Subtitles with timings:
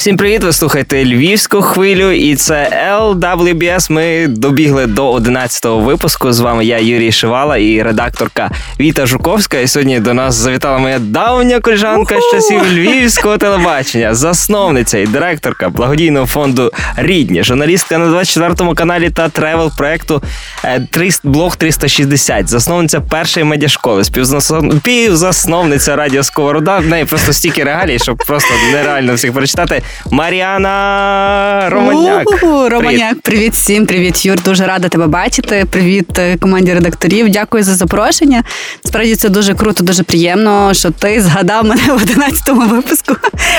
[0.00, 0.44] Всім привіт!
[0.44, 2.70] Ви слухаєте Львівську хвилю, і це
[3.00, 3.92] LWBS.
[3.92, 6.32] Ми добігли до 11-го випуску.
[6.32, 8.50] З вами я, Юрій Шивала, і редакторка
[8.80, 9.58] Віта Жуковська.
[9.58, 15.68] І сьогодні до нас завітала моя давня колежанка з часів львівського телебачення, засновниця і директорка
[15.68, 20.22] благодійного фонду Рідні, журналістка на 24-му каналі та travel проекту
[20.64, 20.86] е,
[21.24, 26.78] Блог 360, засновниця першої медіашколи, співзасновниця Радіо Сковорода.
[26.78, 29.82] В неї просто стільки регалій, щоб просто нереально всіх прочитати.
[30.10, 32.28] Мар'яна Романяк.
[32.42, 34.42] У-у-у, Романяк, привіт всім, привіт, Юр.
[34.42, 35.66] Дуже рада тебе бачити.
[35.70, 37.28] Привіт е, команді редакторів.
[37.28, 38.42] Дякую за запрошення.
[38.84, 43.16] Справді це дуже круто, дуже приємно, що ти згадав мене в 11-му випуску.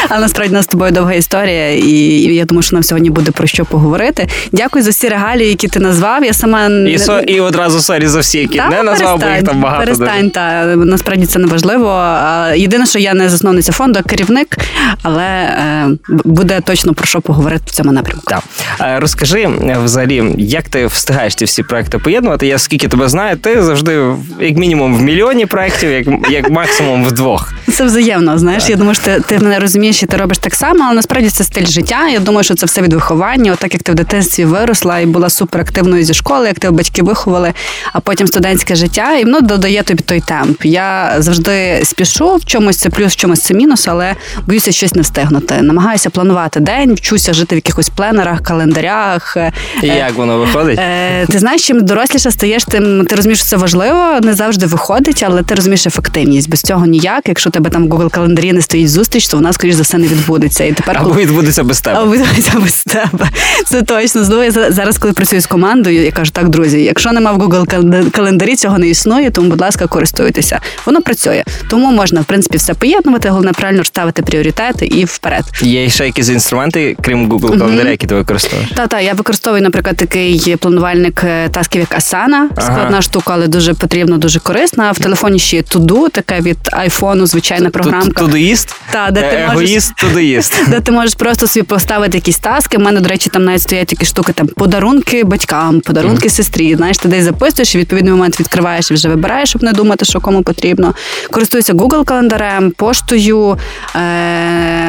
[0.09, 1.91] А насправді у нас з тобою довга історія, і
[2.35, 4.27] я думаю, що нам сьогодні буде про що поговорити.
[4.51, 6.23] Дякую за всі регалії, які ти назвав.
[6.23, 9.43] Я сама і со і одразу sorry за всі, які та, не назвав, бо їх
[9.43, 9.79] там багато.
[9.83, 12.17] Перестань, та насправді це не важливо.
[12.55, 14.57] Єдине, що я не засновниця фонду, а керівник,
[15.03, 15.89] але е,
[16.25, 18.23] буде точно про що поговорити в цьому напрямку.
[18.27, 18.43] Так.
[18.81, 19.49] Е, розкажи
[19.83, 22.47] взагалі, як ти встигаєш ці всі проекти поєднувати?
[22.47, 24.05] Я скільки тебе знаю, ти завжди
[24.39, 27.53] як мінімум в мільйоні проєктів, як як максимум в двох.
[27.73, 28.37] Це взаємно.
[28.37, 28.69] Знаєш, так.
[28.69, 31.43] я думаю, що ти, ти мене розумієш, і ти робиш так само, але насправді це
[31.43, 32.07] стиль життя.
[32.09, 33.53] Я думаю, що це все від виховання.
[33.53, 37.53] Отак як ти в дитинстві виросла і була суперактивною зі школи, як тебе батьки виховали,
[37.93, 40.65] а потім студентське життя, і воно додає тобі той темп.
[40.65, 44.15] Я завжди спішу в чомусь це плюс, в чомусь це мінус, але
[44.47, 45.61] боюся щось не встигнути.
[45.61, 49.37] Намагаюся планувати день, вчуся жити в якихось пленерах, календарях.
[49.83, 50.79] І е, Як воно виходить?
[50.79, 55.23] Е, ти знаєш, чим доросліше стаєш, тим ти розумієш, що це важливо, не завжди виходить,
[55.27, 56.49] але ти розумієш ефективність.
[56.49, 57.27] Без цього ніяк.
[57.27, 60.07] Якщо тебе там в Google календарі не стоїть зустріч, то вона, скоріш за все, не
[60.07, 60.63] відбудеться.
[60.63, 61.99] І тепер Або відбудеться без тебе.
[61.99, 63.29] Або відбудеться без тебе.
[63.65, 64.23] Це точно.
[64.23, 68.11] Знову я зараз, коли працюю з командою, я кажу, так, друзі, якщо нема в Google
[68.11, 70.59] календарі, цього не існує, тому, будь ласка, користуйтеся.
[70.85, 71.43] Воно працює.
[71.69, 75.43] Тому можна, в принципі, все поєднувати, головне правильно розставити пріоритети і вперед.
[75.61, 78.69] Є ще якісь інструменти, крім Google календаря, які ти використовуєш?
[78.75, 82.61] Та, та, я використовую, наприклад, такий планувальник е, тасків, як Asana.
[82.61, 83.01] Складна ага.
[83.01, 84.91] штука, але дуже потрібна, дуже корисна.
[84.91, 88.21] В телефоні ще є Туду, така від айфону, звичайна програмка.
[88.21, 88.75] Тудоїст?
[88.91, 90.53] Та, де ти е, Егоїст, тудоїст.
[90.67, 92.77] Де ти можеш просто собі поставити якісь таски.
[92.77, 96.75] У мене, до речі, там навіть стоять такі штуки, там подарунки батькам, подарунки сестрі.
[96.75, 100.19] Знаєш, ти десь записуєш, і відповідний момент відкриваєш і вже вибираєш, щоб не думати, що
[100.19, 100.93] кому потрібно.
[101.31, 103.57] Користуюся Google календарем, поштою,
[103.95, 104.80] е-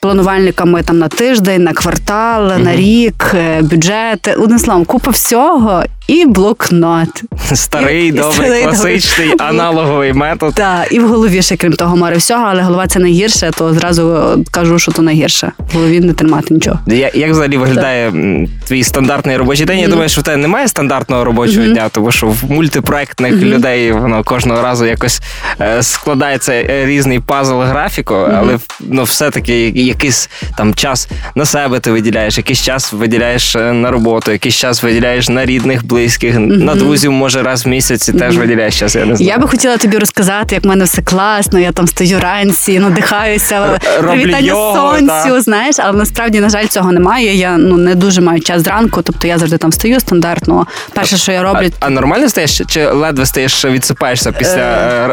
[0.00, 2.64] планувальниками там на тиждень, на квартал, mm-hmm.
[2.64, 4.36] на рік, е, бюджет.
[4.38, 7.22] Одним словом, купа всього і блокнот.
[7.54, 9.48] Старий, і, добрий, старий, класичний добрий.
[9.48, 10.54] аналоговий метод.
[10.54, 14.34] Так, і в голові ще крім того море всього, але голова це найгірше, то зразу
[14.50, 15.52] кажу, що то найгірше.
[15.72, 16.78] В голові не тримати нічого.
[16.86, 18.66] Як, як взагалі виглядає так.
[18.68, 19.78] твій стандартний робочий день?
[19.78, 19.82] Mm-hmm.
[19.82, 21.72] Я думаю, що в тебе немає стандартного робочого mm-hmm.
[21.72, 23.54] дня, тому що в мультипроектних mm-hmm.
[23.54, 25.20] людей воно кожного разу якось
[25.60, 31.90] е, складається е, різний пазл графіку, але ну, все-таки якийсь там час на себе ти
[31.90, 36.64] виділяєш, якийсь час виділяєш е, на роботу, якийсь час виділяєш на рідних близьких, mm-hmm.
[36.64, 38.18] на друзів, може, раз в місяць mm-hmm.
[38.18, 38.94] теж виділяєш час.
[38.94, 39.32] Я не знаю.
[39.32, 41.58] Я би хотіла тобі розказати, як в мене все класно.
[41.58, 45.06] Я там стою ранці, надихаюся, привітання сонцю.
[45.06, 45.40] Та.
[45.40, 47.34] Знаєш, але насправді, на жаль, цього немає.
[47.34, 50.66] Я ну не дуже маю час зранку, тобто я завжди там стою стандартно.
[50.94, 54.60] Перше, що я роблю, а, а нормально стаєш чи ледве стаєш, відсипаєшся після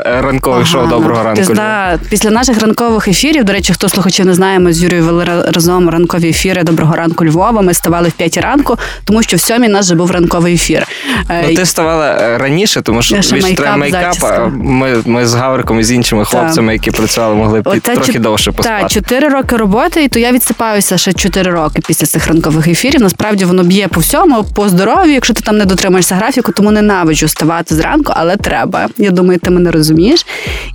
[0.06, 0.22] е...
[0.22, 1.40] ранкових ага, шоу доброго ранку?
[1.40, 3.44] Пізда, після наших ранкових ефірів.
[3.44, 7.26] До речі, хто слухачів не знає, ми з Юрією вели разом ранкові ефіри Доброго ранку
[7.26, 7.62] Львова.
[7.62, 10.88] Ми ставали в п'ятій ранку, тому що в сьомій нас вже був ранковий ефір.
[11.30, 14.16] Ну, ти ставала е, раніше, тому що більше треба make-up.
[14.24, 18.20] А ми ми з Гавриком і з іншими хлопцями, які працювали, могли б трохи чу...
[18.20, 18.82] довше поспати.
[18.82, 23.02] Так, чотири роки роботи, і то я відсипаюся ще чотири роки після цих ранкових ефірів.
[23.02, 27.28] Насправді воно б'є по всьому, по здоров'ю, якщо ти там не дотримаєшся графіку, тому ненавиджу
[27.28, 28.88] ставати зранку, але треба.
[28.98, 30.26] Я думаю, ти мене розумієш.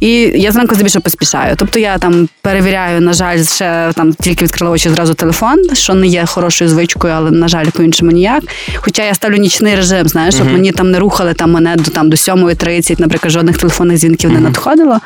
[0.00, 1.54] І я зранку здебільшого поспішаю.
[1.56, 6.06] Тобто я там перевіряю, на жаль, ще там тільки відкрила очі зразу телефон, що не
[6.06, 8.42] є хорошою звичкою, але на жаль, по іншому ніяк.
[8.76, 10.52] Хоча я ставлю нічний режим, знаєш, щоб uh-huh.
[10.52, 14.34] мені там не рухали там мене до там до 7.30, наприклад, жодних телефонних дзвінків uh-huh.
[14.34, 14.98] не надходило.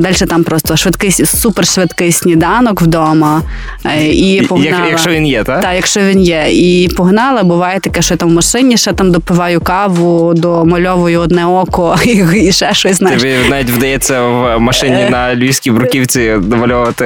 [0.00, 3.42] Далі там просто швидкий, супершвидкий сніданок вдома.
[3.84, 4.86] Е, і погнала.
[4.90, 5.60] Якщо він є, так?
[5.60, 6.46] Так, якщо він є.
[6.50, 11.46] І погнала, буває таке, що я там в машині ще там допиваю каву, домальовую одне
[11.46, 12.96] око і, і ще щось.
[12.96, 13.22] знаєш.
[13.22, 15.10] Тобі навіть вдається в машині е.
[15.10, 17.04] на львівській бруківці домальовувати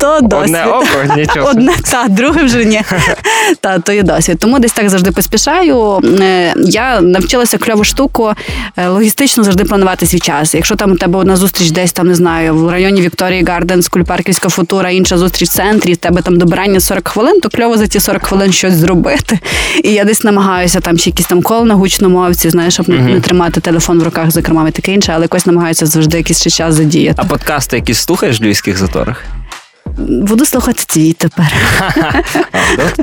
[0.00, 1.48] то одне око, нічого.
[1.50, 2.82] Одне, та, друге вже ні.
[3.60, 4.38] Та, то є досвід.
[4.38, 6.00] Тому десь так завжди поспішаю.
[6.20, 8.32] Е, я навчилася кльову штуку
[8.76, 10.54] е, логістично завжди планувати свій час.
[10.54, 14.48] Якщо там у тебе одна зустріч десь там не знаю, в районі Вікторії Гарден, Скульпарківська
[14.48, 18.00] футура, інша зустріч в центрі, в тебе там добирання 40 хвилин, то кльово за ті
[18.00, 19.38] 40 хвилин щось зробити.
[19.84, 23.14] І я десь намагаюся там ще якісь там кол на гучномовці, знаєш, щоб mm-hmm.
[23.14, 26.74] не тримати телефон в руках, зокрема, і таке інше, але якось намагаюся завжди якийсь час
[26.74, 27.22] задіяти.
[27.22, 29.24] А подкасти, які слухаєш в львівських заторах?
[30.08, 31.46] Буду слухати ці тепер.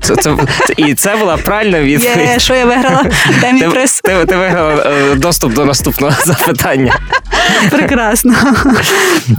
[0.01, 0.35] Це, це,
[0.67, 2.17] це, і це була правильна відповідь.
[2.17, 3.05] Є, що я виграла?
[3.41, 4.01] Дай мій Ти, приз.
[4.03, 6.95] ти, ти виграла е, доступ до наступного запитання.
[7.69, 8.33] Прекрасно.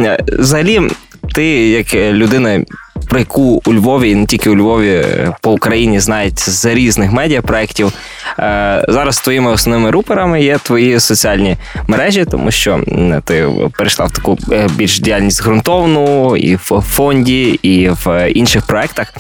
[0.01, 0.89] Е, Взагалі,
[1.35, 2.61] ти як людина,
[3.09, 7.13] про яку у Львові, і не тільки у Львові, е, по Україні знають з різних
[7.13, 7.93] медіапроєктів.
[8.39, 11.57] Е, Зараз твоїми основними рупорами є твої соціальні
[11.87, 12.81] мережі, тому що
[13.25, 19.15] ти перейшла в таку е, більш діяльність ґрунтовну і в фонді, і в інших проєктах.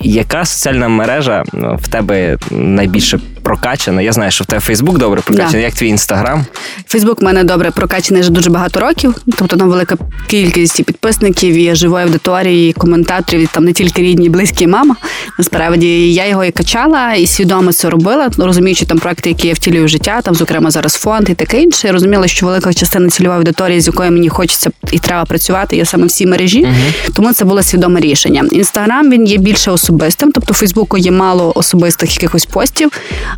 [0.00, 4.02] Яка соціальна мережа в тебе найбільше прокачана?
[4.02, 5.66] Я знаю, що в тебе Фейсбук добре прокачаний, Да.
[5.66, 6.44] як твій інстаграм.
[6.86, 9.14] Фейсбук в мене добре прокачаний вже дуже багато років.
[9.38, 9.96] Тобто там велика
[10.26, 14.66] кількість і підписників, і живої аудиторії, і коментаторів, і там не тільки рідні, близькі і
[14.66, 14.96] мама.
[15.38, 19.84] Насправді я його і качала, і свідомо це робила, розуміючи там проекти, які я втілюю
[19.84, 21.86] в життя, там, зокрема, зараз фонд і таке інше.
[21.86, 25.84] Я розуміла, що велика частина цільової аудиторії, з якою мені хочеться і треба працювати, є
[25.84, 26.68] саме в цій мережі.
[27.14, 28.44] Тому це було свідоме рішення.
[28.52, 32.90] Інстаграм він є більше особистим, тобто Фейсбуку є мало особистих якихось постів.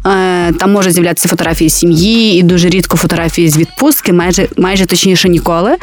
[0.06, 5.28] Е, Там може з'являтися фотографії сім'ї і дуже рідко фотографії з відпустки, майже майже точніше
[5.28, 5.76] ніколи.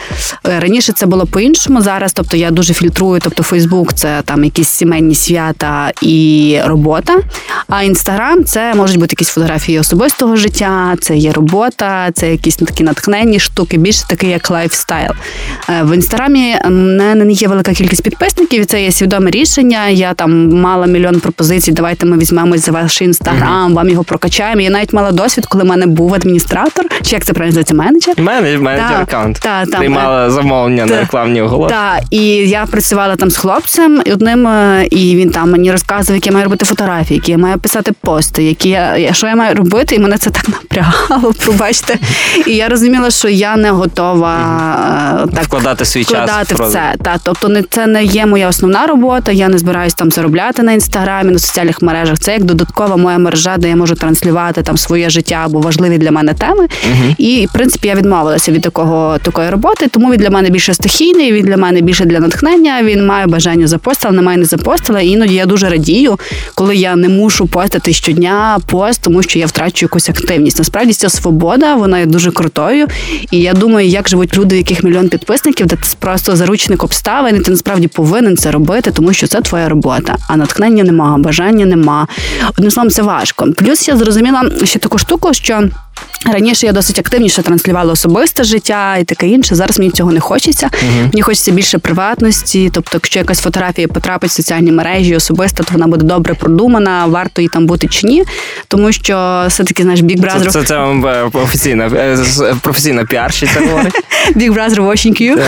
[0.48, 1.82] Е, Раніше це було по-іншому.
[1.82, 3.22] Зараз, тобто я дуже фільтрую.
[3.24, 7.16] Тобто Фейсбук це там якісь сімейні свята і робота.
[7.68, 12.84] А інстаграм це можуть бути якісь фотографії особистого життя, це є робота, це якісь такі
[12.84, 15.12] натхненні штуки, більше такий як lifestyle.
[15.70, 19.88] Е, В інстаграмі не є велика кількість підписників, і це є свідоме рішення.
[19.88, 21.72] Я там мала мільйон пропозицій.
[21.72, 24.62] Давайте ми візьмемось за ваш інстаграм, вам його прокачаємо.
[24.62, 28.16] Я навіть мала досвід, коли в мене був адміністратор, чи як це правильно називається, менеджер.
[28.18, 29.40] Менедж, менеджер аккаунт.
[29.40, 31.94] так, там, Приймала замовлення на рекламні оголошення.
[31.94, 36.16] Так, і я працювала там з хлопцем, і одним, е, і він там мені розказував,
[36.16, 39.56] які я маю робити фотографії, які я маю писати пости, які я, що я маю
[39.56, 41.98] робити, і мене це так напрягало, пробачте.
[42.48, 44.38] І я розуміла, що я не готова
[45.24, 46.94] е, так Вкладати свій час вкладати в в це.
[47.04, 49.32] Та, тобто не це не є моя основна робота.
[49.32, 52.20] Я не збираюсь там заробляти на інстаграмі, на соціальних мережах.
[52.20, 56.12] Це як додаткова моя мережа, де я можу транслювати там своє життя або важливі для
[56.12, 56.68] мене теми.
[57.18, 61.34] І в принципі я відмовилася від такого такої роботи, тому він для мене більше стихійний,
[61.34, 62.84] він для мене більше для натхнення.
[62.84, 65.02] Він має бажання запостила, немає не запостила.
[65.02, 66.20] І іноді я дуже радію,
[66.56, 70.58] коли я не мушу постити щодня пост, тому що я втрачу якусь активність.
[70.60, 72.88] Насправді ця свобода, вона є дуже крутою.
[73.32, 77.40] І я думаю, як живуть люди, яких мільйон підписників, де це просто заручник обставин, і
[77.40, 80.18] ти насправді повинен це робити, тому що це твоя робота.
[80.28, 82.08] А натхнення нема, бажання нема.
[82.58, 83.48] Одним словом, це важко.
[83.58, 85.70] Плюс я зрозуміла ще таку штуку, що.
[86.26, 89.56] Раніше я досить активніше транслювала особисте життя і таке інше.
[89.56, 90.70] Зараз мені цього не хочеться.
[91.04, 92.70] Мені хочеться більше приватності.
[92.74, 97.42] Тобто, якщо якась фотографія потрапить в соціальні мережі особисто, то вона буде добре продумана, варто
[97.42, 98.24] їй там бути чи ні.
[98.68, 102.18] Тому що все-таки знаєш, Big Brother Це, це, це вам е, офіційна, е,
[102.62, 103.94] професійна піарщиця говорить.
[104.36, 105.40] Big Brother watching you.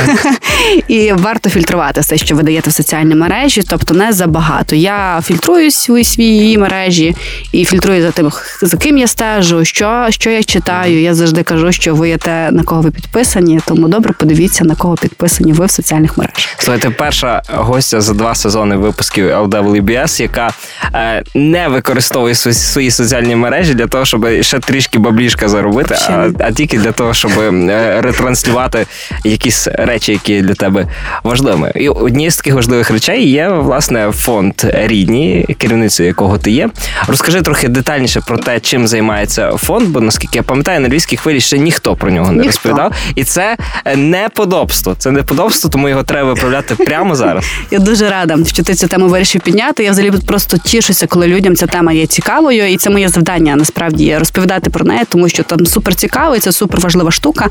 [0.88, 4.75] І варто фільтрувати все, що ви даєте в соціальні мережі, тобто не забагато.
[4.75, 7.16] Я фільтрую свої свої мережі
[7.51, 8.31] і фільтрую за тим,
[8.62, 11.02] за ким я стежу, що, що я читаю.
[11.02, 14.76] Я завжди кажу, що ви є те, на кого ви підписані, тому добре подивіться, на
[14.76, 16.56] кого підписані ви в соціальних мережах.
[16.58, 20.50] Слухайте, перша гостя за два сезони випусків LWBS, яка
[20.94, 26.30] е, не використовує свої, свої соціальні мережі для того, щоб ще трішки баблішка заробити, а,
[26.40, 28.86] а тільки для того, щоб е, ретранслювати
[29.24, 30.88] якісь речі, які для тебе
[31.24, 31.72] важливими.
[31.75, 36.70] І однією з таких важливих речей є власне фонд рідні, керівницею якого ти є.
[37.08, 41.42] Розкажи трохи детальніше про те, чим займається фонд, бо наскільки я пам'ятаю, на львівській хвилі
[41.42, 42.48] ще ніхто про нього не Ніхто.
[42.48, 42.94] розповідав.
[43.15, 44.96] І це е, неподобство.
[44.98, 47.46] Це неподобство, тому його треба виправляти прямо зараз.
[47.72, 49.84] Я дуже рада, що ти цю тему вирішив підняти.
[49.84, 54.18] Я взагалі просто тішуся, коли людям ця тема є цікавою, і це моє завдання насправді
[54.18, 57.48] розповідати про неї, тому що там супер цікаво, і це супер важлива штука.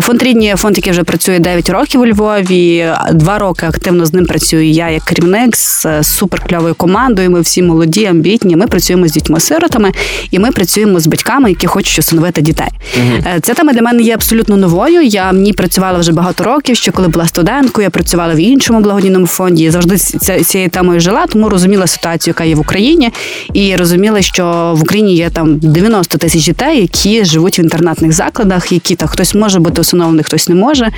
[0.00, 2.92] Фонд рідні фонд, який вже працює 9 років у Львові.
[3.12, 4.70] Два роки активно з ним працюю.
[4.70, 7.30] Я як керівник з супер кльовою командою.
[7.30, 8.56] Ми всі молоді, амбітні.
[8.56, 9.92] Ми працюємо з дітьми-сиротами,
[10.30, 12.68] і ми працюємо з батьками, які хочуть усиновити дітей.
[13.26, 15.02] Е, Ця тема для мене є абсолютно новою.
[15.02, 16.76] Я в ній працювала вже багато років.
[16.76, 19.62] Ще коли була студенткою, я працювала в іншому благодійному фонді.
[19.64, 23.10] Я завжди ці- цією темою жила, тому розуміла ситуацію, яка є в Україні,
[23.54, 28.72] і розуміла, що в Україні є там 90 тисяч дітей, які живуть в інтернатних закладах,
[28.72, 30.88] які так хтось може бути усиновлений, хтось не може,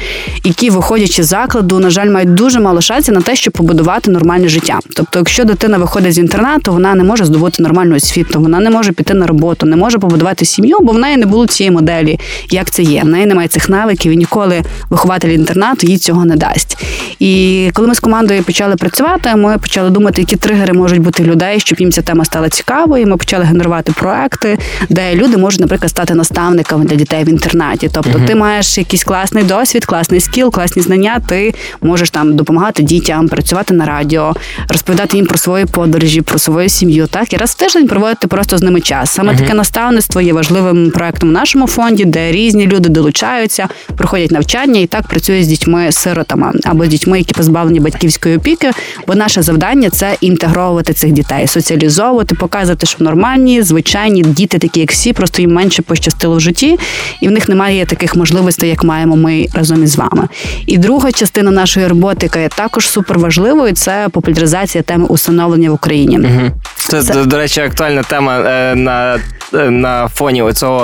[0.45, 4.49] які, виходячи з закладу, на жаль, мають дуже мало шансів на те, щоб побудувати нормальне
[4.49, 4.79] життя.
[4.97, 8.93] Тобто, якщо дитина виходить з інтернату, вона не може здобути нормальну освіту, вона не може
[8.93, 12.19] піти на роботу, не може побудувати сім'ю, бо в неї не було цієї моделі,
[12.51, 13.03] як це є.
[13.03, 16.79] В неї немає цих навиків, і ніколи вихователь інтернату їй цього не дасть.
[17.19, 21.27] І коли ми з командою почали працювати, ми почали думати, які тригери можуть бути в
[21.27, 23.07] людей, щоб їм ця тема стала цікавою.
[23.07, 24.59] Ми почали генерувати проекти,
[24.89, 27.91] де люди можуть, наприклад, стати наставниками для дітей в інтернаті.
[27.93, 31.21] Тобто, ти маєш класні класний досвід, класний скіл, класні знання.
[31.29, 34.35] Ти можеш там допомагати дітям, працювати на радіо,
[34.69, 37.07] розповідати їм про свої подорожі, про свою сім'ю.
[37.07, 39.11] Так і раз в тиждень проводити просто з ними час.
[39.11, 39.39] Саме uh-huh.
[39.39, 44.87] таке наставництво є важливим проектом в нашому фонді, де різні люди долучаються, проходять навчання і
[44.87, 48.71] так працює з дітьми-сиротами або з дітьми, які позбавлені батьківської опіки.
[49.07, 54.91] Бо наше завдання це інтегровувати цих дітей, соціалізовувати, показувати, що нормальні, звичайні діти, такі як
[54.91, 56.79] всі, просто їм менше пощастило в житті,
[57.21, 60.29] і в них немає таких можливостей, як маємо ми разом із вами.
[60.67, 66.19] І друга частина нашої роботи, яка є також суперважливою, це популяризація теми усиновлення в Україні.
[66.19, 66.51] Угу.
[66.77, 69.19] Це, це до речі, актуальна тема е, на,
[69.55, 70.84] е, на фоні цього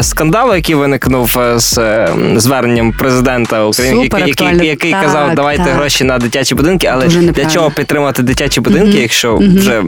[0.00, 5.34] скандалу, який виникнув е, з е, зверненням президента України, Супер, який який, який так, казав,
[5.34, 5.74] давайте так.
[5.74, 9.82] гроші на дитячі будинки, але Дуже для чого підтримувати дитячі будинки, mm якщо mm вже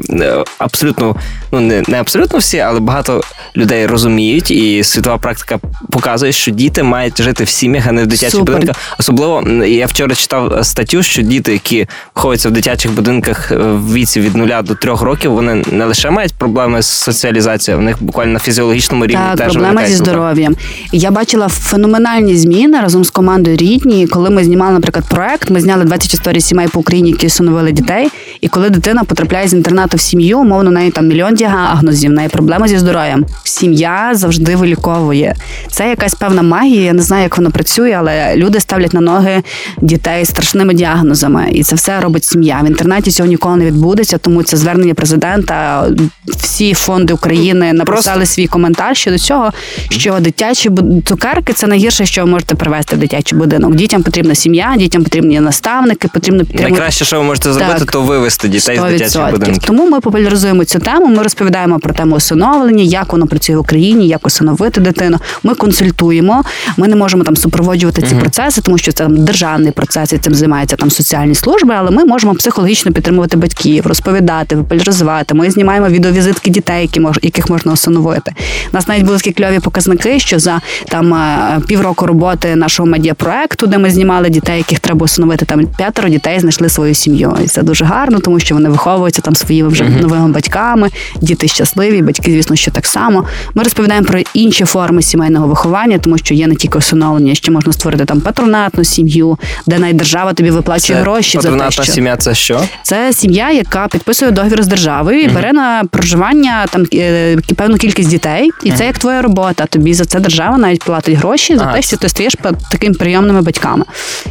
[0.58, 1.16] абсолютно
[1.52, 3.20] ну не не абсолютно всі, але багато
[3.56, 5.58] людей розуміють, і світова практика
[5.90, 8.54] показує, що діти мають жити в сім'ях, а не в дитячих Супер.
[8.54, 8.76] будинках.
[8.98, 14.36] Особливо я вчора читав статтю, що діти, які виходять в дитячих будинках в віці від
[14.36, 18.38] нуля до трьох років, вони не лише мають проблеми з соціалізацією, в них буквально на
[18.38, 20.56] фізіологічному рівні так, теж проблеми зі здоров'ям.
[20.92, 24.06] Я бачила феноменальні зміни разом з командою рідні.
[24.06, 28.08] Коли ми знімали, наприклад, проект, ми зняли 20 історій сімей по Україні, які усиновили дітей.
[28.40, 32.28] І коли дитина потрапляє з інтернату в сім'ю, умовно, неї там мільйон діагнозів, в неї
[32.28, 33.24] проблема зі здоров'ям.
[33.44, 35.34] Сім'я завжди виліковує.
[35.70, 36.82] Це якась певна магія.
[36.82, 39.42] Я не знаю, як воно працює, але люди ставлять на ноги
[39.82, 42.60] дітей з страшними діагнозами, і це все робить сім'я.
[42.62, 45.86] В інтернеті цього ніколи не відбудеться, тому це звернення президента.
[46.26, 48.34] Всі фонди України написали Просто...
[48.34, 49.52] свій коментар щодо цього
[49.90, 50.70] що дитячі
[51.04, 53.74] цукерки це найгірше, що ви можете привезти в дитячий будинок.
[53.74, 56.72] Дітям потрібна сім'я, дітям потрібні наставники, потрібно підтримувати.
[56.72, 58.88] Найкраще, що ви можете зробити, так, то вивести дітей 100%.
[58.88, 59.62] з дитячих будинків.
[59.64, 61.06] Тому ми популяризуємо цю тему.
[61.06, 65.18] Ми розповідаємо про тему усиновлення, як воно працює в Україні, як усиновити дитину.
[65.42, 66.44] Ми консультуємо.
[66.76, 70.18] Ми не можемо там супроводжувати ці uh процеси, тому що це там державний процес і
[70.18, 71.74] цим займаються там соціальні служби.
[71.78, 75.34] Але ми можемо психологічно підтримувати батьків, розповідати, популяризувати.
[75.34, 78.32] Ми знімаємо відеовізитки дітей, які мож, яких можна усиновити.
[78.72, 83.66] У Нас навіть були такі кльові показники, що за там е, півроку роботи нашого медіапроекту,
[83.66, 87.36] де ми знімали дітей, яких треба усиновити, там п'ятеро дітей знайшли свою сім'ю.
[87.44, 90.00] І це дуже гарно, тому що вони виховуються там своїми вже uh-huh.
[90.00, 93.24] новими батьками, діти щасливі, батьки, звісно, що так само.
[93.54, 97.72] Ми розповідаємо про інші форми сімейного виховання, тому що є не тільки усиновлення, ще можна
[97.72, 101.84] створити там патронатну сім'ю, де навіть держава тобі виплачує це гроші за те, що...
[101.84, 102.16] сім'я.
[102.16, 102.60] Це що?
[102.82, 105.34] Це сім'я, яка підписує договір з державою, і uh-huh.
[105.34, 108.76] бере на проживання там е, певну кількість дітей, і uh-huh.
[108.76, 109.47] це як твоя робота.
[109.52, 112.34] Тобі за це держава навіть платить гроші за а, те, що ти стаєш
[112.70, 113.84] такими прийомними батьками.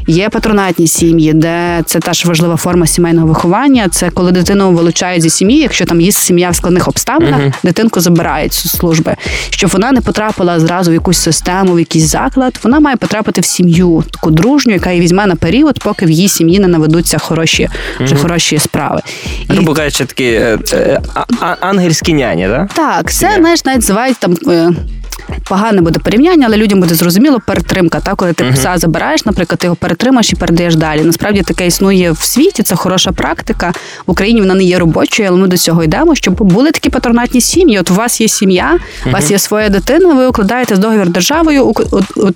[0.08, 3.90] Є патронатні сім'ї, де це теж важлива форма сімейного виховання.
[3.90, 8.00] Це коли дитину вилучають зі сім'ї, якщо там є сім'я в складних обставинах, uh дитинку
[8.00, 9.16] забирають з служби,
[9.50, 12.60] щоб вона не потрапила зразу в якусь систему, в якийсь заклад.
[12.64, 16.30] Вона має потрапити в сім'ю, таку дружню, яка її візьме на період, поки в її
[16.30, 17.70] сім'ї не наведуться хороші
[18.00, 19.02] вже uh хороші справи.
[19.50, 21.02] Грубо кажучи, такі е, е,
[21.60, 22.68] ангельські няні, да?
[22.76, 23.12] так?
[23.12, 24.36] це знаєш, навіть називають там.
[25.50, 28.00] Погане буде порівняння, але людям буде зрозуміло перетримка.
[28.00, 28.54] Та коли ти uh-huh.
[28.54, 31.02] пса забираєш, наприклад, ти його перетримаєш і передаєш далі.
[31.02, 33.74] Насправді таке існує в світі, це хороша практика.
[34.08, 37.42] В Україні вона не є робочою, але ми до цього йдемо, щоб були такі патронатні
[37.42, 37.80] сім'ї.
[37.80, 39.14] От у вас є сім'я, у uh-huh.
[39.14, 40.14] вас є своя дитина.
[40.14, 41.74] Ви укладаєте з договір державою,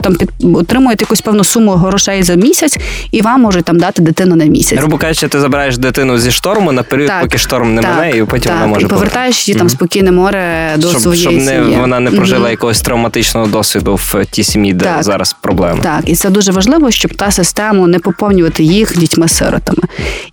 [0.01, 2.77] там під отримуєте якусь певну суму грошей за місяць,
[3.11, 4.79] і вам можуть там дати дитину на місяць.
[4.79, 8.23] Грубо кажучи, ти забираєш дитину зі шторму на період, так, поки шторм не мене, і
[8.23, 9.59] потім так, вона може і повертаєш її uh-huh.
[9.59, 11.77] там спокійне море до щоб, своєї щоб не сім'ї.
[11.79, 15.79] вона не прожила якогось травматичного досвіду в тій сім'ї, де так, зараз проблеми.
[15.83, 19.83] Так, і це дуже важливо, щоб та систему не поповнювати їх дітьми-сиротами.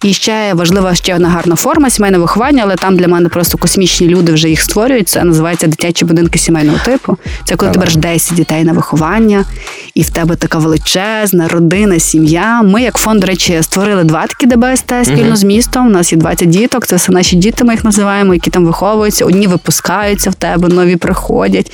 [0.03, 4.09] І ще важлива ще одна гарна форма сімейного виховання, але там для мене просто космічні
[4.09, 5.09] люди вже їх створюють.
[5.09, 7.17] Це називається дитячі будинки сімейного типу.
[7.45, 9.45] Це коли ти береш 10 дітей на виховання,
[9.95, 12.63] і в тебе така величезна родина, сім'я.
[12.63, 15.87] Ми, як фонд, до речі, створили два такі ДБСТ спільно uh з містом.
[15.87, 16.87] У нас є 20 діток.
[16.87, 19.25] Це все наші діти, ми їх називаємо, які там виховуються.
[19.25, 21.73] Одні випускаються в тебе, нові приходять.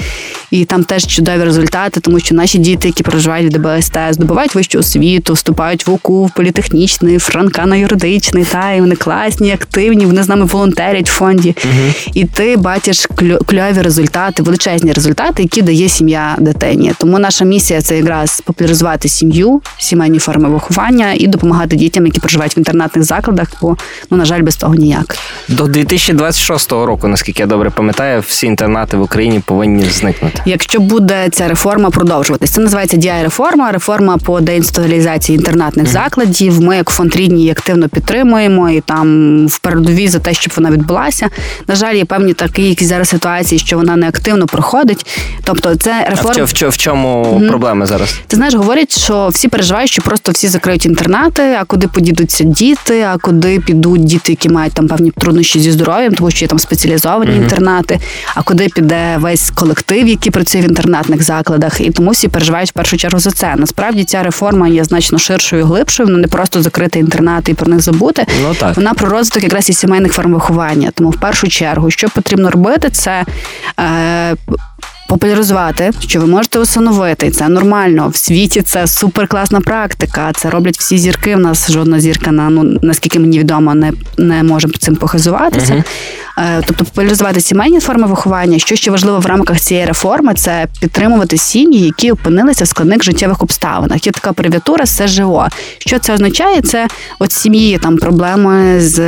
[0.54, 4.78] І там теж чудові результати, тому що наші діти, які проживають в ДБСТ, здобувають вищу
[4.78, 10.06] освіту, вступають в УКУ, в політехнічний, франка на юридичний, та і вони класні, активні.
[10.06, 11.56] Вони з нами волонтерять в фонді.
[11.64, 12.10] Угу.
[12.14, 13.06] І ти бачиш
[13.46, 16.92] кльові результати, величезні результати, які дає сім'я дитині.
[16.98, 22.56] Тому наша місія це якраз популяризувати сім'ю, сімейні форми виховання і допомагати дітям, які проживають
[22.56, 23.48] в інтернатних закладах.
[23.60, 23.76] Бо
[24.10, 25.16] ну на жаль, без того ніяк.
[25.48, 30.43] До 2026 року, наскільки я добре пам'ятаю, всі інтернати в Україні повинні зникнути.
[30.46, 35.92] Якщо буде ця реформа продовжуватись, це називається di реформа реформа по деінституалізації інтернатних mm-hmm.
[35.92, 36.60] закладів.
[36.60, 41.28] Ми, як фонд рідні, активно підтримуємо і там в передовій за те, щоб вона відбулася.
[41.68, 45.06] На жаль, є певні такі якісь зараз ситуації, що вона не активно проходить.
[45.44, 47.48] Тобто, це реформа А в, в, в чому mm-hmm.
[47.48, 48.18] проблеми зараз?
[48.26, 53.02] Ти знаєш, говорять, що всі переживають, що просто всі закриють інтернати, а куди подідуться діти,
[53.02, 56.58] а куди підуть діти, які мають там певні труднощі зі здоров'ям, тому що є там
[56.58, 57.42] спеціалізовані mm-hmm.
[57.42, 58.00] інтернати,
[58.34, 62.72] а куди піде весь колектив, який працює в інтернатних закладах, і тому всі переживають в
[62.72, 63.54] першу чергу за це.
[63.56, 66.06] Насправді ця реформа є значно ширшою, глибшою.
[66.06, 68.26] Вона не просто закрити інтернати і про них забути.
[68.42, 70.90] Ну так вона про розвиток якраз і сімейних форм виховання.
[70.94, 73.24] Тому в першу чергу, що потрібно робити, це.
[73.80, 74.36] Е,
[75.14, 77.30] популяризувати, що ви можете усиновити.
[77.30, 78.08] Це нормально.
[78.08, 80.32] В світі це суперкласна практика.
[80.36, 81.36] Це роблять всі зірки.
[81.36, 85.74] В нас жодна зірка на ну наскільки мені відомо, не не може цим похизуватися.
[85.74, 86.62] Uh-huh.
[86.66, 88.58] Тобто популяризувати сімейні форми виховання.
[88.58, 93.42] Що ще важливо в рамках цієї реформи, це підтримувати сім'ї, які опинилися в складних життєвих
[93.42, 94.06] обставинах.
[94.06, 95.48] Є така привітура СЖО.
[95.78, 96.60] Що це означає?
[96.60, 99.00] Це от сім'ї там проблеми з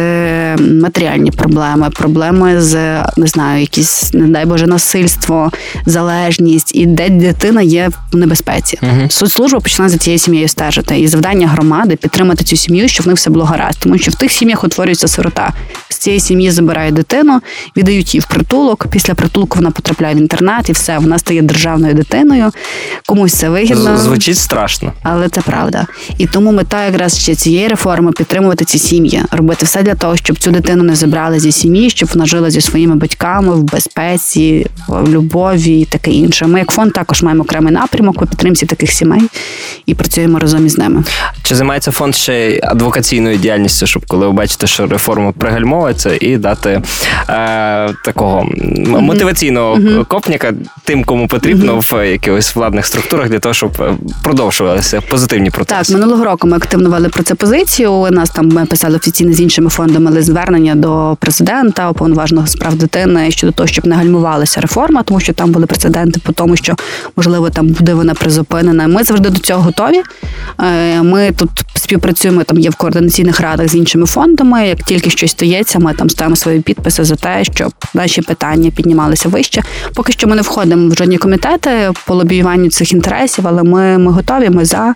[0.56, 5.52] матеріальні проблеми, проблеми з не знаю, якісь не дай Боже насильство,
[5.96, 8.78] залежність і де дитина є в небезпеці.
[8.82, 11.00] uh Соцслужба починає за цією сім'єю стежити.
[11.00, 13.78] І завдання громади підтримати цю сім'ю, щоб в них все було гаразд.
[13.80, 15.52] Тому що в тих сім'ях утворюється сирота.
[15.88, 17.40] З цієї сім'ї забирають дитину,
[17.76, 18.86] віддають її в притулок.
[18.90, 22.50] Після притулку вона потрапляє в інтернат, і все, вона стає державною дитиною.
[23.06, 23.98] Комусь це вигідно.
[23.98, 25.86] Звучить страшно, але це правда.
[26.18, 30.38] І тому мета якраз ще цієї реформи підтримувати ці сім'ї, робити все для того, щоб
[30.38, 35.08] цю дитину не забрали зі сім'ї, щоб вона жила зі своїми батьками в безпеці, в
[35.08, 36.46] любові і таке інше.
[36.46, 39.22] Ми, як фонд, також маємо окремий напрямок у підтримці таких сімей
[39.86, 41.04] і працюємо разом із ними.
[41.42, 46.82] Чи займається фонд ще адвокаційною діяльністю, щоб коли ви бачите, що реформа пригальмовується, і дати
[47.28, 48.48] е, такого
[48.86, 50.06] мотиваційного mm-hmm.
[50.06, 50.52] копніка
[50.84, 52.02] тим, кому потрібно mm-hmm.
[52.02, 55.92] в якихось владних структурах для того, щоб е, продовжувалися позитивні процеси?
[55.92, 57.92] Так, минулого року ми активно вели про це позицію.
[57.92, 62.74] У нас там ми писали офіційно з іншими фондами лист звернення до президента, уповноваженого справ
[62.74, 66.74] дитини щодо того, щоб не гальмувалася реформа, тому що там були прецеденти по тому, що
[67.16, 68.86] можливо там буде вона призупинена.
[68.86, 70.02] Ми завжди до цього готові.
[70.60, 74.68] Е, ми тут співпрацюємо там є в координаційних радах з іншими фондами.
[74.68, 79.28] Як тільки щось стається, ми там ставимо свої підписи за те, щоб наші питання піднімалися
[79.28, 79.62] вище.
[79.94, 81.70] Поки що ми не входимо в жодні комітети
[82.06, 84.50] по лобіюванню цих інтересів, але ми ми готові.
[84.50, 84.94] Ми за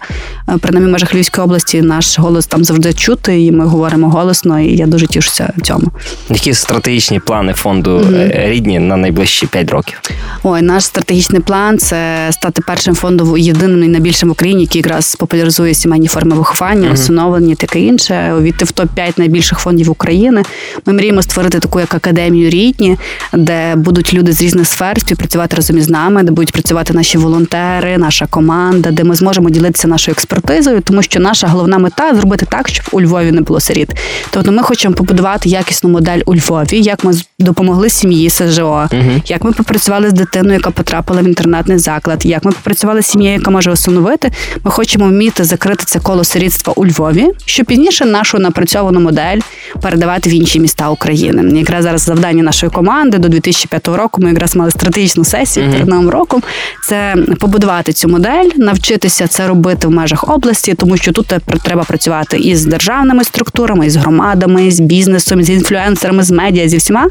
[0.48, 4.61] е, принаймні в межах Львівської області наш голос там завжди чути, і ми говоримо голосно.
[4.61, 5.90] І я дуже тішуся цьому.
[6.28, 8.50] Які стратегічні плани фонду mm-hmm.
[8.50, 10.00] рідні на найближчі 5 років?
[10.42, 15.16] Ой, наш стратегічний план це стати першим фондом єдиним і найбільшим в Україні, який якраз
[15.16, 16.94] популяризує сімейні форми виховання, uh-huh.
[16.94, 18.35] усиновлення, таке інше.
[18.38, 20.42] Увійти в топ 5 найбільших фондів України.
[20.87, 22.99] Ми мріємо створити таку як академію рідні,
[23.33, 27.99] де будуть люди з різних сфер співпрацювати разом із нами, де будуть працювати наші волонтери,
[27.99, 32.68] наша команда, де ми зможемо ділитися нашою експертизою, тому що наша головна мета зробити так,
[32.68, 33.90] щоб у Львові не було сиріт.
[34.31, 39.23] Тобто, ми хочемо побудувати якісну модель у Львові, як ми допомогли сім'ї СЖО, uh-huh.
[39.27, 43.38] як ми попрацювали з дитиною, яка потрапила в інтернатний заклад, як ми попрацювали з сім'єю,
[43.38, 44.30] яка може усиновити.
[44.64, 49.38] Ми хочемо вміти закрити це коло сирітства у Львові, щоб пізніше нашу напрацьовану модель
[49.82, 51.58] передавати в інші міста України.
[51.58, 54.22] Якраз зараз завдання нашої команди до 2005 року.
[54.22, 55.72] Ми якраз мали стратегічну сесію mm-hmm.
[55.72, 56.42] перед новим роком.
[56.88, 62.38] Це побудувати цю модель, навчитися це робити в межах області, тому що тут треба працювати
[62.38, 67.08] із державними структурами, із громадами, з бізнесом, з інфлюенсерами, з медіа, зі всіма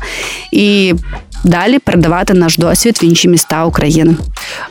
[0.51, 0.93] і
[1.43, 4.15] далі передавати наш досвід в інші міста України.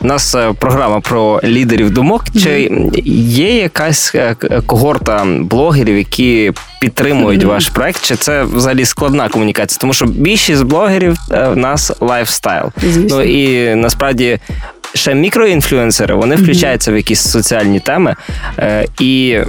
[0.01, 2.25] У нас е, програма про лідерів думок.
[2.43, 2.71] Чи
[3.05, 6.51] є якась е, когорта блогерів, які
[6.81, 8.01] підтримують ваш проект?
[8.01, 9.77] Чи це взагалі складна комунікація?
[9.81, 12.65] Тому що більшість блогерів е, в нас lifestyle.
[13.09, 14.39] Ну і насправді.
[14.93, 18.15] Ще мікроінфлюенсери вони включаються в якісь соціальні теми,
[18.99, 19.39] і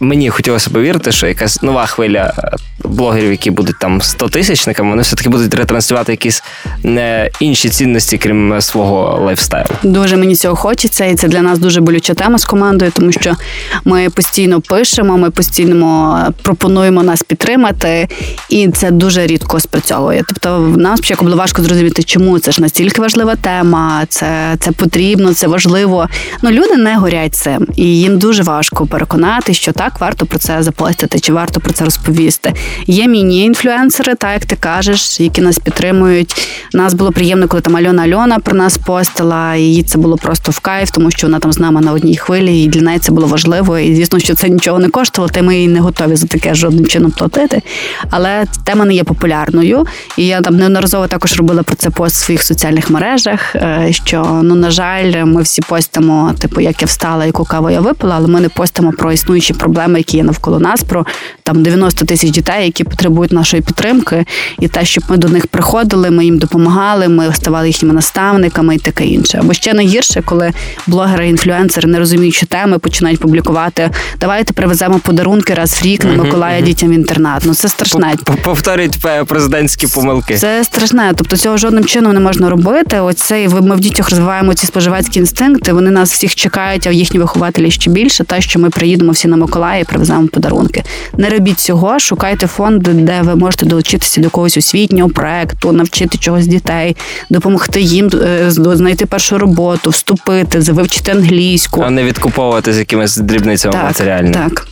[0.00, 2.50] мені хотілося повірити, що якась нова хвиля е,
[2.84, 6.42] блогерів, які будуть там 100 тисячниками, вони все-таки будуть ретранслювати якісь
[6.82, 9.68] не інші цінності, крім свого lifestyle у.
[9.82, 13.36] Дуже мені цього хочеться, і це для нас дуже болюча тема з командою, тому що
[13.84, 18.08] ми постійно пишемо, ми постійно е, пропонуємо нас підтримати,
[18.48, 20.24] і це дуже рідко спрацьовує.
[20.28, 25.34] Тобто, нам спочатку було важко зрозуміти, чому це ж настільки важлива тема, це це потрібно,
[25.34, 26.08] це важливо.
[26.42, 30.38] Ну люди не горять цим, і їм дуже важко переконати, що так так, варто про
[30.38, 32.54] це запостити, чи варто про це розповісти.
[32.86, 36.48] Є міні-інфлюенсери, так як ти кажеш, які нас підтримують.
[36.72, 40.52] Нас було приємно, коли там Альона Альона про нас постила, і їй це було просто
[40.52, 43.12] в кайф, тому що вона там з нами на одній хвилі, і для неї це
[43.12, 43.78] було важливо.
[43.78, 46.86] І звісно, що це нічого не коштувало, та ми її не готові за таке жодним
[46.86, 47.62] чином платити.
[48.10, 49.86] Але тема не є популярною.
[50.16, 53.56] І я там неодноразово також робила про це пост в своїх соціальних мережах.
[53.56, 57.80] Е, що ну на жаль, ми всі постимо, типу, як я встала, яку каву я
[57.80, 61.06] випила, але ми не постимо про існуючі проблеми, які є навколо нас, про
[61.42, 64.24] там 90 тисяч дітей, які потребують нашої підтримки,
[64.58, 68.78] і те, щоб ми до них приходили, ми їм допомагали, ми ставали їхніми наставниками і
[68.78, 69.38] таке інше.
[69.42, 70.52] Або ще найгірше, коли
[70.86, 73.90] блогери, інфлюенсери, не розуміючи теми, починають публікувати.
[74.20, 77.42] Давайте привеземо подарунки раз в рік на Миколая дітям в інтернат.
[77.46, 78.14] Ну це страшне.
[78.42, 80.36] Повторюють президентські помилки.
[80.36, 81.12] Це страшне.
[81.16, 83.00] Тобто цього жодним чином не можна робити.
[83.00, 85.72] Оцей ми в дітях розвиваємо ці споживацькі інстинкти.
[85.72, 88.24] Вони нас всіх чекають, а їхні вихователі ще більше.
[88.24, 90.84] Те, що ми приїдемо всі на Миколая і привеземо подарунки.
[91.16, 96.46] Не робіть цього, шукайте фонди, де ви можете долучитися до когось освітнього проекту, навчити чогось
[96.46, 96.96] дітей,
[97.30, 103.72] допомогти їм е, знайти першу роботу, вступити, вивчити англійську, а не відкуповувати з якимись дрібницями
[103.72, 104.34] так, матеріальними.
[104.34, 104.68] Так.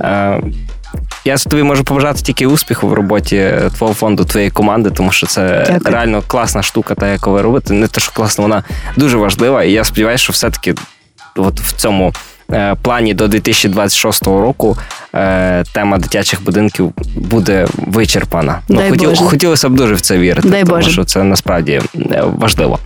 [0.00, 0.40] Е,
[1.24, 5.64] я тобі можу побажати тільки успіху в роботі твого фонду, твоєї команди, тому що це
[5.66, 5.94] Дякую.
[5.94, 7.74] реально класна штука, та яку ви робите.
[7.74, 8.62] Не те, що класно, вона
[8.96, 9.64] дуже важлива.
[9.64, 10.74] І я сподіваюся, що все-таки
[11.36, 12.12] от в цьому е,
[12.82, 14.76] плані до 2026 року
[15.14, 18.60] е, тема дитячих будинків буде вичерпана.
[18.68, 19.24] Ну, Дай хотів, Боже.
[19.24, 20.90] хотілося б дуже в це вірити, Дай тому Боже.
[20.90, 21.80] що це насправді
[22.12, 22.78] е, важливо.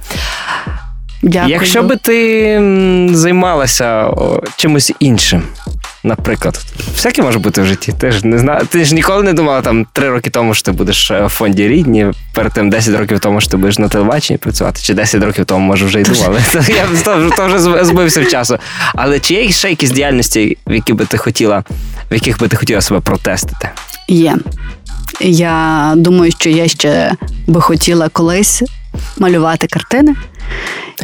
[1.23, 1.53] Дякую.
[1.53, 2.61] Якщо би ти
[3.13, 4.11] займалася
[4.57, 5.43] чимось іншим,
[6.09, 6.61] наприклад,
[6.95, 7.95] всяке може бути в житті.
[7.99, 8.61] Ти ж не зна...
[8.69, 11.69] ти ж ніколи не думала там три роки тому, що ти будеш е, в фонді
[11.69, 15.45] рідні, перед тим 10 років тому, що ти будеш на телебаченні працювати, чи 10 років
[15.45, 16.41] тому, може, вже й думала.
[16.53, 16.87] Це Я
[17.37, 18.59] то вже збився в часу.
[18.95, 21.65] Але чи є ще якісь діяльності, в які би ти хотіла,
[22.11, 23.71] в яких би ти хотіла себе протестити?
[24.09, 24.37] Є.
[25.21, 27.13] Я думаю, що я ще
[27.47, 28.63] би хотіла колись
[29.19, 30.15] малювати картини.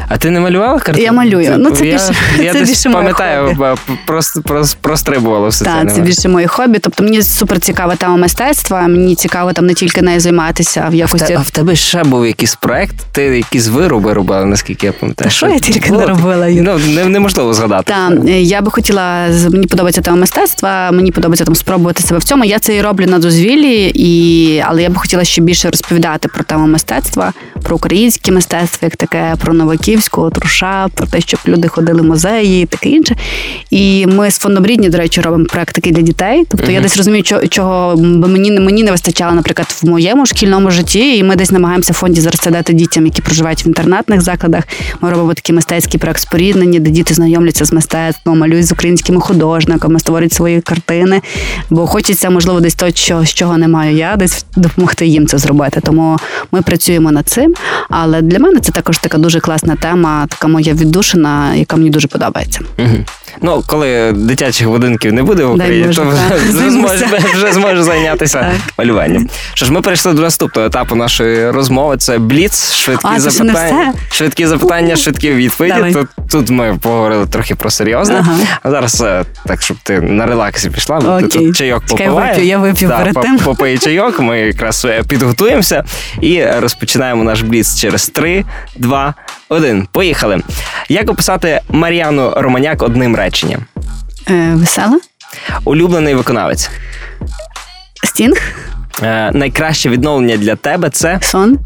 [0.09, 1.05] А ти не малювала картини?
[1.05, 1.55] Я малюю.
[1.59, 3.99] Ну, це я, більше- я це десь більше моє пам'ятаю, хобі.
[4.07, 6.79] просто, просто прострибувала все Так, це більше моє хобі.
[6.79, 8.83] Тобто мені супер цікава тема мистецтва.
[8.83, 11.35] Мені цікаво там не тільки нею займатися в В якості.
[11.35, 15.31] А в тебе ще був якийсь проект, ти якісь вироби робила, наскільки я пам'ятаю.
[15.31, 16.49] Та що я тільки не робила?
[16.51, 17.93] Ну, не- неможливо згадати.
[17.93, 20.91] Та е, я би хотіла мені подобається тема мистецтва.
[20.93, 22.45] Мені подобається там спробувати себе в цьому.
[22.45, 26.45] Я це і роблю на дозвіллі, і але я би хотіла ще більше розповідати про
[26.45, 32.03] тему мистецтва, про українське мистецтво, як таке, про Новаківську, Труша, про те, щоб люди ходили
[32.03, 33.17] в музеї, і таке інше.
[33.71, 36.45] І ми з фондом рідні, до речі, робимо проект такий для дітей.
[36.49, 40.71] Тобто я десь розумію, чого, чого би мені мені не вистачало, наприклад, в моєму шкільному
[40.71, 41.17] житті.
[41.19, 44.65] І ми десь намагаємося в фонді зараз це дати дітям, які проживають в інтернатних закладах.
[45.01, 50.01] Ми робимо такий мистецький проект споріднення, де діти знайомляться з мистецтвом, малюють з українськими художниками,
[50.01, 51.23] створюють свої картини.
[51.71, 55.39] Бо хочеться, можливо, десь то, що, з чого не маю я, десь допомогти їм це
[55.39, 55.81] зробити.
[55.81, 56.17] Тому
[56.53, 57.55] ми працюємо над цим.
[57.91, 62.09] Але для мене це також така дуже класна тема, така моя віддушина, яка мені дуже
[62.09, 62.61] подобається.
[62.79, 63.05] Мгм.
[63.43, 67.03] Ну, коли дитячих будинків не буде в Україні, Боже, то вже зможеш,
[67.35, 68.53] вже зможеш зайнятися Так.
[68.79, 69.29] малюванням.
[69.55, 71.97] Що ж, ми перейшли до наступного етапу нашої розмови.
[71.97, 73.95] Це бліц, швидкі А, запитання.
[74.11, 75.93] Швидкі запитання, швидкі відповіді.
[75.93, 78.17] Тут, тут ми поговорили трохи про серйозне.
[78.21, 78.37] Ага.
[78.63, 82.39] А зараз е, так, щоб ти на релаксі пішла, бо ти тут чайок Чекай, попиваєш.
[82.39, 83.39] я вип'ю Да, перед тим.
[83.39, 85.85] Попий чайок, ми якраз е, підготуємося
[86.21, 88.45] і розпочинаємо наш бліц через 3,
[88.77, 89.15] 2,
[89.55, 89.89] 1.
[89.93, 90.41] Поїхали.
[90.89, 93.65] Як описати Мар'яну Романяк одним реченням?
[94.31, 95.01] Е, весела?
[95.65, 96.71] Улюблений виконавець.
[98.05, 98.37] Стінг?
[99.03, 101.59] Е, найкраще відновлення для тебе це Сон?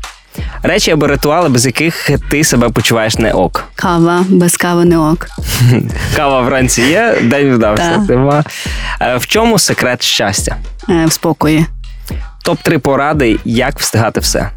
[0.62, 3.64] речі або ритуали, без яких ти себе почуваєш не ок.
[3.74, 5.26] Кава, без кави не ок.
[6.16, 8.04] Кава вранці є, день вдався.
[8.08, 8.46] Так.
[9.00, 10.56] Е, в чому секрет щастя?
[10.88, 11.66] Е, в спокої.
[12.44, 14.50] Топ 3 поради, як встигати все.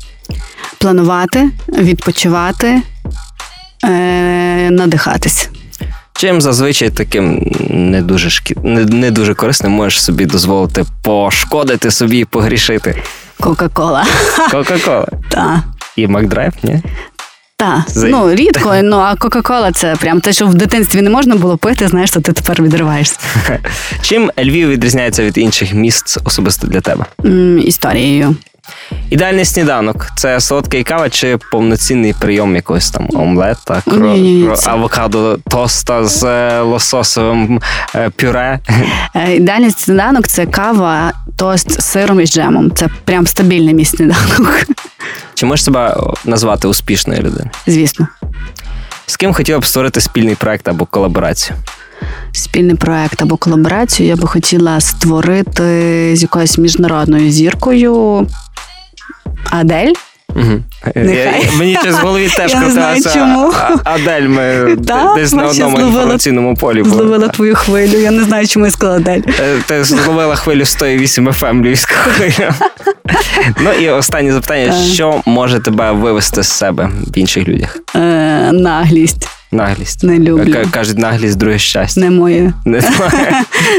[0.78, 2.82] Планувати, відпочивати,
[3.84, 5.50] е, надихатись.
[6.14, 8.56] Чим зазвичай таким не дуже шкі...
[8.64, 13.04] не, не дуже корисним можеш собі дозволити пошкодити собі і погрішити.
[13.40, 14.06] Кока-кола.
[14.52, 15.08] Кока-кола.
[15.30, 15.64] Та.
[15.96, 16.82] І Макдрайв, ні?
[17.58, 17.86] Та.
[17.88, 21.58] За- Ну, рідко, ну а Кока-кола це прям те, що в дитинстві не можна було
[21.58, 23.20] пити, знаєш, то ти тепер відриваєшся.
[24.02, 27.06] Чим Львів відрізняється від інших міст особисто для тебе?
[27.26, 28.36] М, історією.
[29.10, 34.56] Ідеальний сніданок це солодка і кава чи повноцінний прийом якогось там омлета, кро, Ні-ні-ні, кро-
[34.56, 37.62] це- авокадо тоста з е, лососовим
[37.96, 38.60] е, пюре.
[39.16, 42.72] Е, Ідеальний сніданок це кава, тост з сиром і джемом.
[42.76, 44.60] Це прям стабільний мій сніданок.
[45.34, 47.50] Чи можеш себе назвати успішною людиною?
[47.68, 48.08] Звісно.
[49.06, 51.58] З ким хотіла б створити спільний проект або колаборацію?
[52.32, 58.28] Спільний проект або колаборацію, я би хотіла створити з якоюсь міжнародною зіркою
[59.50, 59.94] Адель.
[60.36, 60.62] Угу.
[60.96, 63.50] Я, мені щось в голові теж крутилася
[63.84, 64.22] Адель.
[64.22, 65.16] Ми да?
[65.16, 66.96] десь на одному інформаційному полі були.
[66.96, 67.98] Зловила твою хвилю.
[67.98, 69.22] Я не знаю, чому я сказала Адель.
[69.40, 72.54] Е, ти зловила хвилю 108 FM львівською.
[73.60, 77.78] Ну і останнє запитання: що може тебе вивести з себе в інших людях?
[77.96, 78.00] Е,
[78.52, 79.28] Наглість.
[79.52, 80.04] Наглість.
[80.04, 80.56] Не люблю.
[80.72, 82.02] Кажуть, наглість друге щастя.
[82.02, 82.54] Не моє.
[82.66, 82.82] Не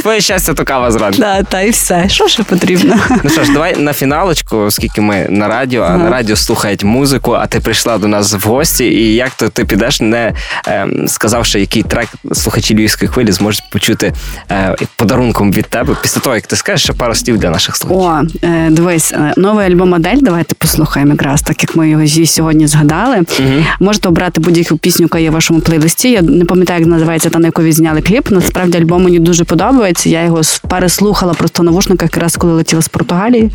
[0.03, 1.19] Твоє щастя, то кава зранку.
[1.19, 2.09] Да, та і все.
[2.09, 2.97] Що ще потрібно?
[3.25, 7.33] Ну що ж, давай на фіналочку, оскільки ми на радіо, а на радіо слухають музику,
[7.33, 10.33] а ти прийшла до нас в гості, і як то ти підеш, не
[10.69, 14.13] е, сказавши, який трек слухачі львівської хвилі зможуть почути
[14.51, 18.37] е, подарунком від тебе після того, як ти скажеш ще пару слів для наших слухачів.
[18.43, 20.19] О, е, дивись, е, новий альбом Адель.
[20.21, 23.17] Давайте послухаємо якраз, так як ми його сьогодні згадали.
[23.17, 23.65] Угу.
[23.81, 26.11] Можете обрати будь-яку пісню, яка є в вашому плейлисті.
[26.11, 28.31] Я не пам'ятаю, як називається та на яку відзняли зняли кліп.
[28.31, 30.09] Насправді альбом мені дуже подобається.
[30.09, 33.51] Я його переслухала просто в навушниках, якраз коли летіла з Португалії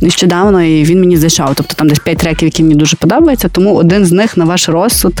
[0.00, 1.48] нещодавно, і він мені зайшов.
[1.54, 3.48] Тобто там десь п'ять треків, які мені дуже подобаються.
[3.48, 5.14] Тому один з них на ваш розсуд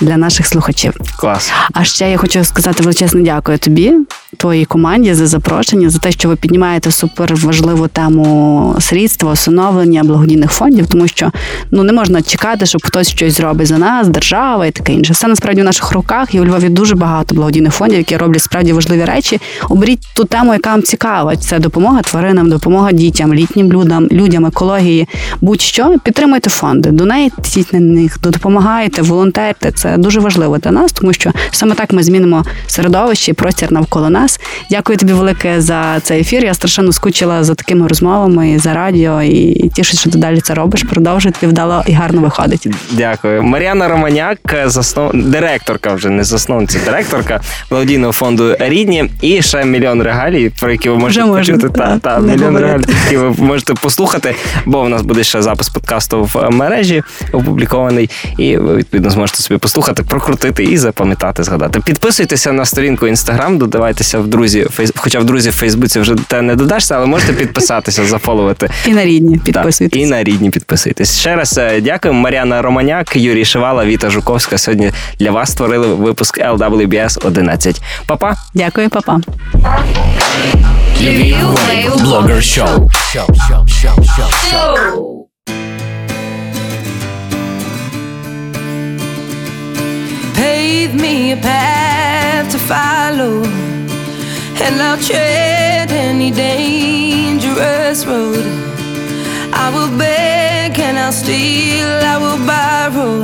[0.00, 0.92] для наших слухачів.
[1.18, 1.52] Клас.
[1.72, 3.94] А ще я хочу сказати величезне дякую тобі,
[4.38, 10.52] твоїй команді за запрошення, за те, що ви піднімаєте супер важливу тему слідства, усиновлення благодійних
[10.52, 11.30] фондів, тому що
[11.70, 15.12] ну не можна чекати, щоб хтось щось зробить за нас, держава і таке інше.
[15.12, 18.72] Все насправді в наших руках і у Львові дуже багато благодійних фондів, які роблять справді
[18.72, 19.40] важливі речі.
[19.68, 21.36] Оберіть ту тему, яка вам цікава.
[21.36, 25.08] Це допомога тваринам, допомога дітям, літнім людям, людям, екології.
[25.40, 29.72] Будь-що підтримуйте фонди, донейтіть на них, допомагайте, волонтерте.
[29.72, 34.10] Це дуже важливо для нас, тому що саме так ми змінимо середовище і простір навколо
[34.10, 34.27] нас.
[34.70, 36.44] Дякую тобі велике за цей ефір.
[36.44, 40.82] Я страшенно скучила за такими розмовами за радіо і тішить, що ти далі це робиш.
[40.82, 42.68] Продовжуй тобі вдало і гарно виходить.
[42.92, 45.10] Дякую, Мар'яна Романяк, заснов...
[45.14, 50.96] директорка вже не засновниця, директорка благодійного фонду рідні і ще мільйон регалій, про які ви
[50.96, 51.66] можете Вже почути.
[51.66, 54.34] Можна, та, та, мільйон регалій, які ви можете послухати,
[54.66, 59.58] бо в нас буде ще запис подкасту в мережі опублікований, і ви відповідно зможете собі
[59.58, 61.80] послухати, прокрутити і запам'ятати, згадати.
[61.80, 64.92] Підписуйтеся на сторінку інстаграм, додавайтеся в друзі, фейс...
[64.96, 68.70] хоча в друзі в Фейсбуці вже те не додашся, але можете підписатися, зафоловити.
[68.86, 70.02] І на рідні підписуйтесь.
[70.02, 71.18] І на рідні підписуйтесь.
[71.20, 72.14] Ще раз е, дякую.
[72.14, 74.58] Мар'яна Романяк, Юрій Шивала, Віта Жуковська.
[74.58, 77.82] Сьогодні для вас створили випуск LWBS 11.
[78.06, 78.36] Па-па.
[78.54, 79.20] Дякую, па-па.
[82.00, 82.90] Блогер шоу.
[90.34, 93.42] Pave me a path to follow,
[94.60, 98.44] and I'll tread any dangerous road.
[99.52, 103.22] I will beg and I'll steal, I will borrow.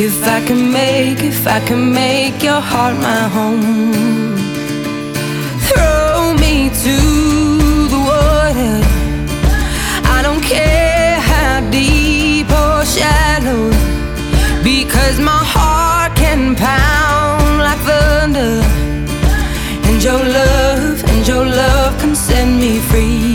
[0.00, 4.36] If I can make, if I can make your heart my home,
[5.68, 6.96] throw me to
[7.92, 8.76] the water.
[10.16, 13.70] I don't care how deep or shallow,
[14.62, 16.97] because my heart can pound
[19.98, 23.27] and your love, and your love can set me free.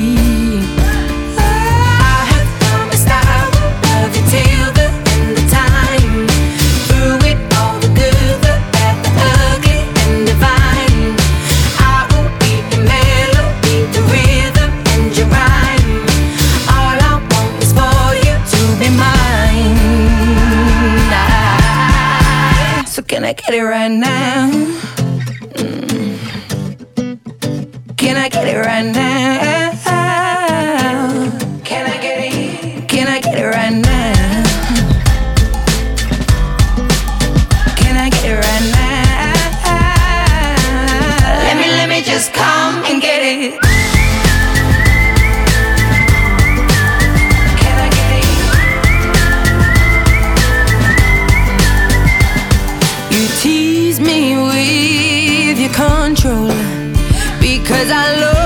[57.83, 58.42] Cause I long